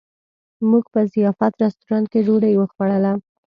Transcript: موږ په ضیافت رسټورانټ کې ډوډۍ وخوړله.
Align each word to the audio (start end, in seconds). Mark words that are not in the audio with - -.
موږ 0.69 0.85
په 0.93 1.01
ضیافت 1.13 1.53
رسټورانټ 1.63 2.05
کې 2.11 2.19
ډوډۍ 2.25 2.53
وخوړله. 2.57 3.13